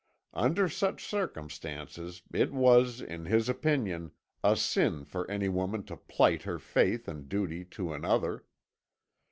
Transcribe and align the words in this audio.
"Under 0.33 0.67
such 0.67 1.05
circumstances 1.05 2.23
it 2.33 2.51
was, 2.51 3.01
in 3.01 3.25
his 3.25 3.47
opinion, 3.47 4.09
a 4.43 4.55
sin 4.55 5.05
for 5.05 5.29
any 5.29 5.47
woman 5.47 5.83
to 5.83 5.95
plight 5.95 6.41
her 6.41 6.57
faith 6.57 7.07
and 7.07 7.29
duty 7.29 7.63
to 7.65 7.93
another. 7.93 8.43